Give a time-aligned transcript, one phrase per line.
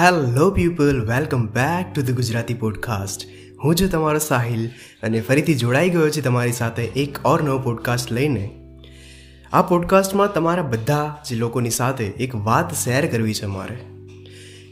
[0.00, 3.22] Hello people welcome back to the Gujarati podcast
[3.64, 4.68] હું છું તમારો સાહિલ
[5.02, 8.50] અને ફરીથી જોડાઈ ગયો છે તમારી સાથે એક ઓર નવો પોડકાસ્ટ લઈને.
[9.52, 13.76] આ પોડકાસ્ટમાં તમારા બધા જે લોકોની સાથે એક વાત શેર કરવી છે મારે.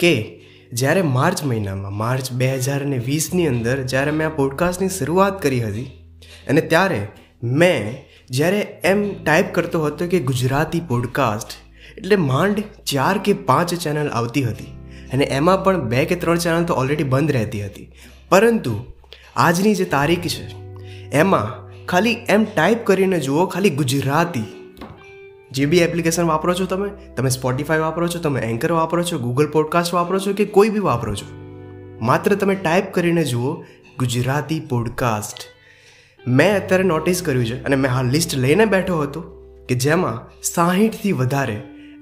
[0.00, 0.40] કે
[0.72, 5.64] જ્યારે માર્ચ મહિનામાં, માર્ચ બે હજાર અને વીસની અંદર જ્યારે મેં આ પોડકાસ્ટની શરૂઆત કરી
[5.64, 5.84] હતી
[6.48, 7.08] અને ત્યારે
[7.42, 11.48] મેં જ્યારે એમ ટાઈપ કરતો હતો કે ગુજરાતી પોડકાસ્ટ
[11.96, 14.77] એટલે માંડ ચાર કે પાંચ ચેનલ આવતી હતી.
[15.12, 17.88] અને એમાં પણ બે કે ત્રણ ચેનલ તો ઓલરેડી બંધ રહેતી હતી.
[18.28, 18.74] પરંતુ
[19.36, 20.46] આજની જે તારીખ છે,
[21.16, 21.46] એમાં
[21.86, 24.44] ખાલી એમ ટાઈપ કરીને જુઓ, ખાલી ગુજરાતી
[25.50, 29.46] જે બી એપ્લિકેશન વાપરો છો તમે તમે સ્પોટીફાઈ વાપરો છો, તમે એન્કર વાપરો છો ગૂગલ
[29.46, 31.28] પોડકાસ્ટ વાપરો છો કે કોઈ બી વાપરો છો,
[32.00, 33.54] માત્ર તમે ટાઈપ કરીને જુઓ,
[33.98, 35.46] ગુજરાતી પોડકાસ્ટ
[36.28, 39.20] મેં અત્યારે નોટિસ કર્યું છે અને મેં હા લિસ્ટ લઈને બેઠો હતો
[39.68, 41.56] કે જેમાં સાહીઠથી વધારે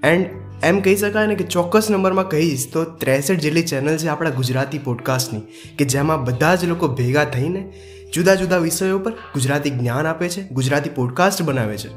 [0.05, 0.27] એન્ડ
[0.62, 4.79] એમ કહી શકાય ને કે ચોક્કસ નંબરમાં કહીશ તો ત્રેસઠ જેટલી ચેનલ છે આપણા ગુજરાતી
[4.79, 5.41] પોડકાસ્ટની
[5.79, 7.73] કે જેમાં બધા જ લોકો ભેગા થઈને
[8.15, 11.89] જુદા જુદા વિષયો પર ગુજરાતી જ્ઞાન આપે છે, ગુજરાતી પોડકાસ્ટ બનાવે છે.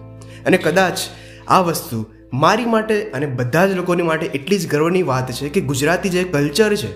[0.46, 1.00] અને કદાચ
[1.48, 5.62] આ વસ્તુ મારી માટે અને બધા જ લોકોની માટે એટલી જ ગર્વની વાત છે કે
[5.62, 6.96] ગુજરાતી જે કલ્ચર છે,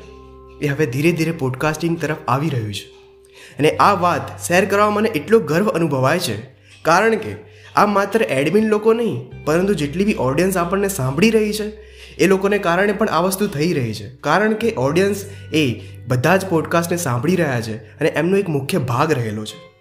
[0.61, 2.85] એ હવે ધીરે ધીરે પોડકાસ્ટિંગ તરફ આવી રહ્યું છે.
[3.59, 6.41] અને આ વાત શેર કરવા મને એટલો ગર્વ અનુભવાય છે,
[6.81, 11.93] કારણ કે આ માત્ર એડમિન લોકો નહીં, પરંતુ જેટલી બી ઓડિયન્સ આપણને સાંભળી રહી છે,
[12.17, 14.15] એ લોકોને કારણે પણ આ વસ્તુ થઈ રહી છે.
[14.15, 19.11] કારણ કે ઓડિયન્સ એ બધા જ પોડકાસ્ટને સાંભળી રહ્યા છે અને એમનો એક મુખ્ય ભાગ
[19.11, 19.73] રહેલો છે.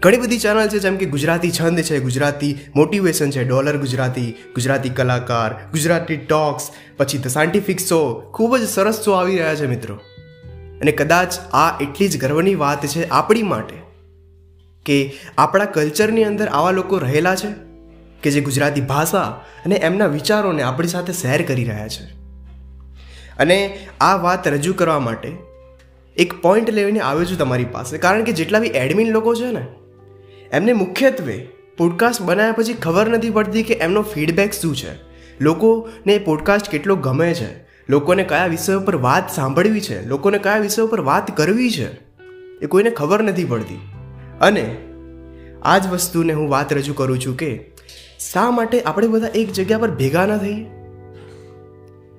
[0.00, 4.88] ઘણી બધી ચેનલ છે, જેમ કે ગુજરાતી છંદ છે, ગુજરાતી મોટિવેશન છે ડોલર ગુજરાતી ગુજરાતી
[4.88, 9.94] કલાકાર, ગુજરાતી ટોક્સ પછી ધ સાયન્ટિફિક શો ખૂબ જ સરસ શો આવી રહ્યા છે મિત્રો.
[10.80, 13.83] અને કદાચ આ એટલી જ ગર્વની વાત છે આપણી માટે.
[14.84, 17.48] કે આપણા કલ્ચરની અંદર આવા લોકો રહેલા છે?
[18.22, 22.04] કે જે ગુજરાતી ભાષા અને એમના વિચારોને આપણી સાથે શેર કરી રહ્યા છે?
[23.38, 25.32] અને આ વાત રજૂ કરવા માટે
[26.16, 27.98] એક પોઈન્ટ લઈને આવ્યો છું તમારી પાસે.
[27.98, 29.66] કારણ કે જેટલા બી એડમિન લોકો છે ને,
[30.52, 34.94] એમને મુખ્યત્વે પોડકાસ્ટ બનાવ્યા પછી ખબર નથી પડતી કે એમનો ફીડબેક શું છે.
[35.40, 37.64] લોકોને પોડકાસ્ટ કેટલો ગમે છે?
[37.88, 40.06] લોકોને કયા વિષયો પર વાત સાંભળવી છે?
[40.06, 41.92] લોકોને કયા વિષયો પર વાત કરવી છે?
[42.62, 43.93] એ કોઈને ખબર નથી પડતી.
[44.40, 44.76] અને
[45.62, 47.72] આ જ વસ્તુને હું વાત રજૂ કરું છું કે
[48.32, 50.66] શા માટે આપણે બધા એક જગ્યા પર ભેગા ન થઈએ?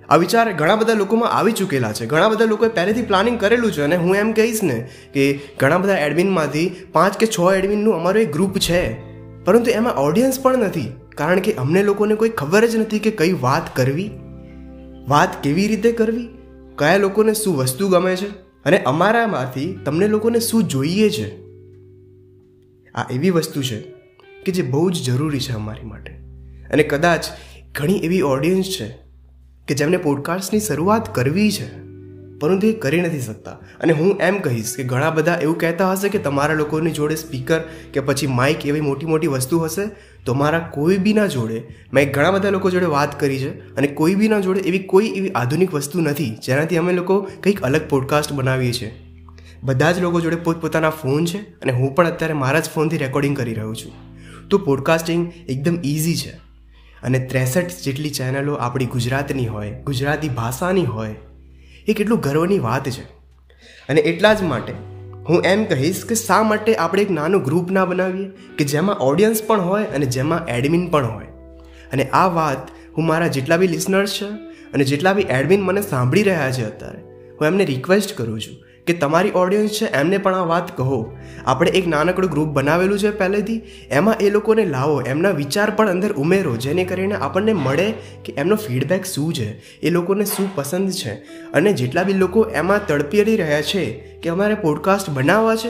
[0.10, 2.06] આ વિચાર ઘણા બધા લોકોમાં આવી ચૂકેલા છે.
[2.06, 5.98] ઘણા બધા લોકોએ પહેલેથી પ્લાનિંગ કરેલું છે અને હું એમ કહીશ ને કે ઘણા બધા
[5.98, 8.94] એડમિનમાંથી પાંચ કે છ એડમિનનું અમારું એક ગ્રુપ છે.
[9.44, 10.94] પરંતુ એમાં ઓડિયન્સ પણ નથી.
[11.16, 14.12] કારણ કે અમને લોકોને કોઈ ખબર જ નથી કે કઈ વાત કરવી,
[15.08, 16.28] વાત કેવી રીતે કરવી,
[16.78, 18.30] કયા લોકોને શું વસ્તુ ગમે છે
[18.66, 21.45] અને અમારામાંથી તમને લોકોને શું જોઈએ છે.
[22.96, 23.80] આ એવી વસ્તુ છે
[24.46, 26.12] કે જે બહુ જ જરૂરી છે અમારી માટે.
[26.72, 27.26] અને કદાચ
[27.76, 28.88] ઘણી એવી ઓડિયન્સ છે
[29.68, 31.80] કે જેમને પોડકાસ્ટની શરૂઆત કરવી છે,
[32.40, 33.52] પરંતુ એ કરી નથી શકતા.
[33.52, 37.60] અને હું એમ કહીશ કે ઘણા બધા એવું કહેતા હશે કે તમારા લોકોની જોડે સ્પીકર
[37.94, 39.86] કે પછી માઇક એવી મોટી મોટી વસ્તુ હશે,
[40.26, 41.64] તો મારા કોઈ બી ના જોડે,
[41.94, 45.08] મેં ઘણા બધા લોકો જોડે વાત કરી છે, અને કોઈ બી ના જોડે એવી કોઈ
[45.08, 48.92] એવી આધુનિક વસ્તુ નથી, જેનાથી અમે લોકો કંઈક અલગ પોડકાસ્ટ બનાવીએ છીએ.
[49.64, 53.38] બધા જ લોકો જોડે પોતપોતાના ફોન છે અને હું પણ અત્યારે મારા જ ફોનથી રેકોર્ડિંગ
[53.38, 53.92] કરી રહ્યો છું.
[54.50, 56.46] તો પોડકાસ્ટિંગ એકદમ ઇઝી છે.
[57.04, 61.16] અને ત્રેસઠ જેટલી ચેનલો આપણી ગુજરાતની હોય, ગુજરાતી ભાષાની હોય,
[61.88, 63.04] એ કેટલું ગર્વની વાત છે.
[63.90, 64.74] અને એટલા જ માટે
[65.30, 68.30] હું એમ કહીશ કે શા માટે આપણે એક નાનું ગ્રુપ ના બનાવીએ?
[68.58, 71.26] કે જેમાં ઓડિયન્સ પણ હોય અને જેમાં એડમિન પણ હોય.
[71.92, 74.26] અને આ વાત હું મારા જેટલા બી લિસનર્સ છે
[74.74, 77.00] અને જેટલા બી એડમિન મને સાંભળી રહ્યા છે અત્યારે,
[77.32, 81.16] હું એમને રિક્વેસ્ટ કરું છું કે તમારી ઓડિયન્સ છે, એમને પણ આ વાત કહો.
[81.46, 83.62] આપણે એક નાનકડું ગ્રુપ બનાવેલું છે પહેલેથી.
[83.92, 87.94] એમાં એ લોકોને લાવો, એમના વિચાર પણ અંદર ઉમેરો, જેને કરીને આપણને મળે
[88.26, 91.14] કે એમનો ફીડબેક શું છે, એ લોકોને શું પસંદ છે.
[91.54, 93.92] અને જેટલા બી લોકો એમાં તડપી રહ્યા છે
[94.24, 95.70] કે અમારે પોડકાસ્ટ બનાવવા છે,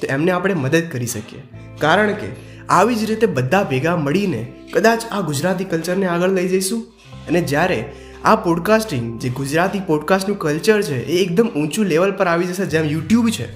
[0.00, 1.42] તો એમને આપણે મદદ કરી શકીએ.
[1.78, 2.26] કારણ કે
[2.68, 6.86] આવી જ રીતે બધા ભેગા મળીને કદાચ આ ગુજરાતી કલ્ચરને આગળ લઈ જઈશું.
[7.28, 7.92] અને જ્યારે
[8.24, 12.84] આ પોડકાસ્ટિંગ જે ગુજરાતી પોડકાસ્ટનું કલ્ચર છે, એ એકદમ ઊંચું લેવલ પર આવી જશે જેમ
[12.84, 13.46] યુટ્યુબ છે.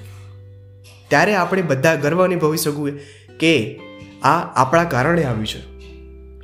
[1.09, 2.91] ત્યારે આપણે બધા ગર્વ અનુભવી શકું
[3.39, 3.81] કે
[4.23, 5.61] આ આપણા કારણે આવ્યું છે.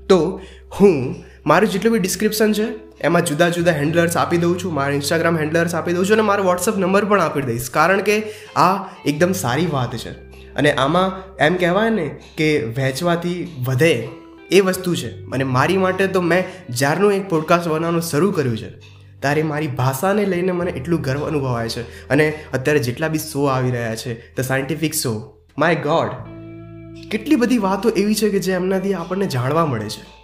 [0.07, 0.41] તો
[0.81, 1.15] હું,
[1.47, 2.67] મારું જેટલું બી ડિસ્ક્રિપ્શન છે,
[3.01, 6.45] એમાં જુદા જુદા હેન્ડલર્સ આપી દઉં છું, મારા ઇન્સ્ટાગ્રામ હેન્ડલર્સ આપી દઉં છું અને મારો
[6.45, 7.71] વોટ્સઅપ નંબર પણ આપી દઈશ.
[7.71, 8.23] કારણ કે
[8.57, 10.11] આ એકદમ સારી વાત છે.
[10.55, 14.09] અને આમાં એમ કહેવાય ને કે વહેંચવાથી વધે
[14.51, 15.25] એ વસ્તુ છે.
[15.25, 18.71] અને મારી માટે તો મેં જ્યારનું એક પોડકાસ્ટ બનાવવાનું શરૂ કર્યું છે.
[19.21, 22.09] ત્યારે મારી ભાષાને લઈને મને એટલું ગર્વ અનુભવાય છે.
[22.09, 26.11] અને અત્યારે જેટલા બી શો આવી રહ્યા છે the scientific show my god
[27.11, 30.21] કેટલી બધી વાતો એવી છે કે જે એમનાથી આપણને જાણવા મળે છે.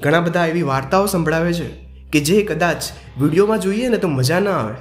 [0.00, 1.68] ઘણા બધા એવી વાર્તાઓ સંભળાવે છે
[2.12, 2.82] કે જે કદાચ
[3.20, 4.74] વિડીયોમાં જોઈએ ને તો મજા ના આવે.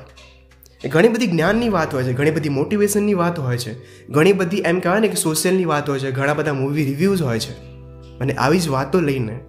[0.88, 3.75] ઘણી બધી જ્ઞાનની વાત હોય છે, ઘણી બધી મોટિવેશનની વાત હોય છે.
[4.09, 7.39] ઘણી બધી એમ કહેવાય ને કે સોશિયલની વાત હોય છે, ઘણા બધા મૂવી રિવ્યૂઝ હોય
[7.39, 7.73] છે.
[8.21, 9.39] અને આવી જ વાતો લઈને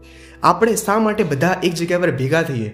[0.43, 2.69] આપણે શા માટે બધા એક જગ્યા પર ભેગા થઈએ?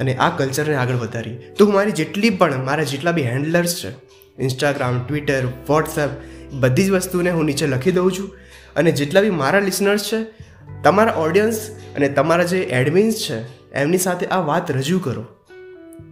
[0.00, 1.34] અને આ કલ્ચરને આગળ વધારીએ.
[1.34, 3.90] તો હું મારી જેટલી પણ, મારા જેટલા બી હેન્ડલર્સ છે
[4.38, 6.08] ઇન્સ્ટાગ્રામ ટ્વિટર વોટ્સએપ
[6.52, 8.30] બધી જ વસ્તુને હું નીચે લખી દઉં છું.
[8.76, 10.24] અને જેટલા બી મારા લિસનર્સ છે,
[10.82, 15.24] તમારા ઓડિયન્સ અને તમારા જે એડમિન્સ છે, એમની સાથે આ વાત રજૂ કરો.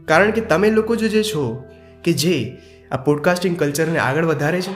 [0.04, 1.64] કારણ કે તમે લોકો જો જે છો,
[2.04, 2.56] કે જે
[2.90, 4.72] આ પોડકાસ્ટિંગ કલ્ચરને આગળ વધારે છે,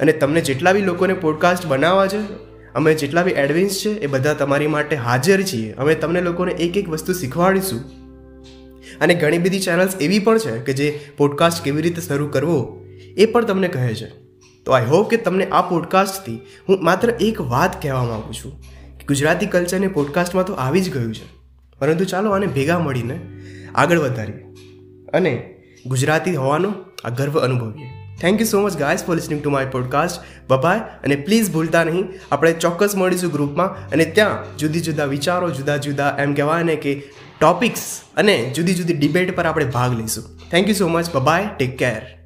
[0.00, 4.34] અને તમને જેટલા બી લોકોને પોડકાસ્ટ બનાવવા છે અમે જેટલા બી એડવિન્સ છે, એ બધા
[4.34, 5.72] તમારી માટે હાજર છીએ.
[5.72, 7.80] અમે તમને લોકોને એક એક વસ્તુ શીખવાડીશું.
[9.00, 12.86] અને ઘણી બધી ચેનલ્સ એવી પણ છે કે જે પોડકાસ્ટ કેવી રીતે શરૂ કરવો,
[13.16, 14.06] એ પણ તમને કહે છે.
[14.64, 18.60] તો આઈ હોપ કે તમને આ પોડકાસ્ટથી હું માત્ર એક વાત કહેવા માગું છું
[18.98, 21.24] કે ગુજરાતી કલ્ચરને પોડકાસ્ટમાં તો આવી જ ગયું છે.
[21.78, 23.20] પરંતુ ચાલો આને ભેગા મળીને
[23.74, 24.44] આગળ વધારીએ.
[25.12, 25.54] અને
[25.86, 26.74] ગુજરાતી હોવાનો
[27.04, 28.01] આ ગર્વ અનુભવીએ.
[28.22, 32.04] Thank you so much guys for listening to my podcast bye bye અને પ્લીઝ ભૂલતા નહીં.
[32.32, 33.90] આપણે ચોક્કસ મળીશું ગ્રુપમાં.
[33.90, 37.02] અને ત્યાં જુદી જુદા વિચારો, જુદા જુદા એમ કહેવાય ને કે
[37.40, 40.24] ટોપિક્સ અને જુદી જુદી ડિબેટ પર આપણે ભાગ લઈશું.
[40.50, 42.21] Thank you so much bye bye take care